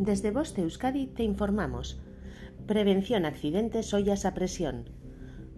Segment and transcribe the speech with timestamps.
[0.00, 2.00] Desde Boste Euskadi te informamos.
[2.66, 4.88] Prevención accidentes ollas a presión.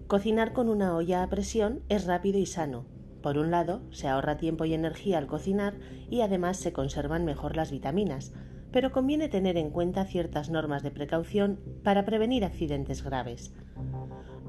[0.08, 2.84] Cocinar con una olla a presión es rápido y sano.
[3.22, 5.74] Por un lado, se ahorra tiempo y energía al cocinar
[6.10, 8.34] y además se conservan mejor las vitaminas,
[8.72, 13.54] pero conviene tener en cuenta ciertas normas de precaución para prevenir accidentes graves.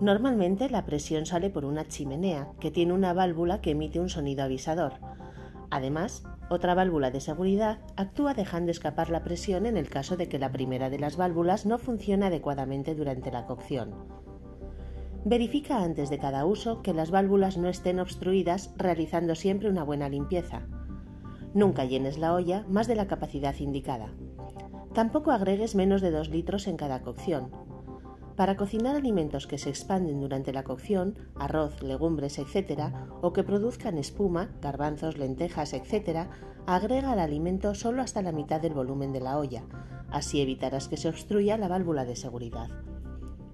[0.01, 4.43] Normalmente la presión sale por una chimenea que tiene una válvula que emite un sonido
[4.43, 4.93] avisador.
[5.73, 10.37] Además, otra válvula de seguridad actúa dejando escapar la presión en el caso de que
[10.37, 13.95] la primera de las válvulas no funcione adecuadamente durante la cocción.
[15.25, 20.09] Verifica antes de cada uso que las válvulas no estén obstruidas realizando siempre una buena
[20.09, 20.61] limpieza.
[21.55, 24.13] Nunca llenes la olla más de la capacidad indicada.
[24.93, 27.49] Tampoco agregues menos de 2 litros en cada cocción.
[28.35, 33.99] Para cocinar alimentos que se expanden durante la cocción, arroz, legumbres, etc., o que produzcan
[33.99, 36.27] espuma, garbanzos, lentejas, etc.,
[36.65, 39.63] agrega al alimento solo hasta la mitad del volumen de la olla.
[40.09, 42.69] Así evitarás que se obstruya la válvula de seguridad.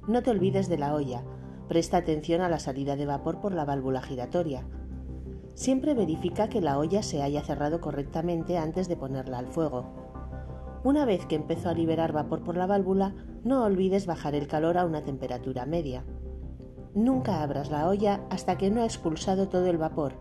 [0.07, 1.23] No te olvides de la olla.
[1.67, 4.63] Presta atención a la salida de vapor por la válvula giratoria.
[5.55, 10.08] Siempre verifica que la olla se haya cerrado correctamente antes de ponerla al fuego.
[10.83, 13.13] Una vez que empezó a liberar vapor por la válvula,
[13.43, 16.05] no olvides bajar el calor a una temperatura media.
[16.95, 20.13] Nunca abras la olla hasta que no ha expulsado todo el vapor.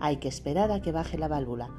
[0.00, 1.70] Hay que esperar a que baje la válvula.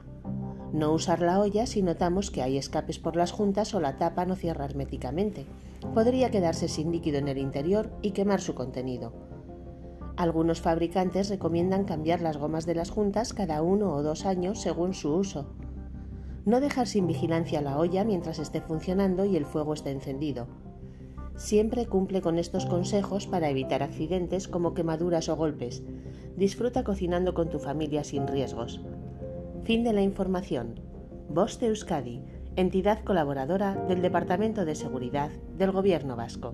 [0.73, 4.25] No usar la olla si notamos que hay escapes por las juntas o la tapa
[4.25, 5.45] no cierra herméticamente.
[5.93, 9.13] Podría quedarse sin líquido en el interior y quemar su contenido.
[10.17, 14.95] Algunos fabricantes recomiendan cambiar las gomas de las juntas cada uno o dos años según
[14.95, 15.53] su uso.
[16.45, 20.47] No dejar sin vigilancia la olla mientras esté funcionando y el fuego esté encendido.
[21.35, 25.83] Siempre cumple con estos consejos para evitar accidentes como quemaduras o golpes.
[26.35, 28.81] Disfruta cocinando con tu familia sin riesgos.
[29.63, 30.79] Fin de la información.
[31.29, 32.21] Boste Euskadi,
[32.55, 36.53] entidad colaboradora del Departamento de Seguridad del Gobierno Vasco.